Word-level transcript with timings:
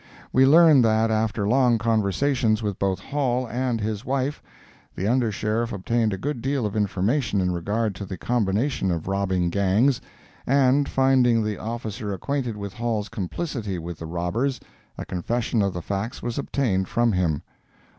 We 0.33 0.47
learn 0.47 0.81
that 0.81 1.11
after 1.11 1.47
long 1.47 1.77
conversations 1.77 2.63
with 2.63 2.79
both 2.79 2.99
Hall 2.99 3.47
and 3.47 3.79
his 3.79 4.03
wife, 4.03 4.41
the 4.95 5.07
Under 5.07 5.31
Sheriff 5.31 5.71
obtained 5.71 6.11
a 6.11 6.17
good 6.17 6.41
deal 6.41 6.65
of 6.65 6.75
information 6.75 7.39
in 7.39 7.51
regard 7.51 7.93
to 7.97 8.05
the 8.05 8.17
combination 8.17 8.89
of 8.89 9.07
robbing 9.07 9.51
gangs, 9.51 10.01
and 10.47 10.89
finding 10.89 11.43
the 11.43 11.59
officer 11.59 12.11
acquainted 12.13 12.57
with 12.57 12.73
Hall's 12.73 13.09
complicity 13.09 13.77
with 13.77 13.99
the 13.99 14.07
robbers, 14.07 14.59
a 14.97 15.05
confession 15.05 15.61
of 15.61 15.71
the 15.71 15.83
facts 15.83 16.23
was 16.23 16.39
obtained 16.39 16.87
from 16.87 17.11
him. 17.11 17.43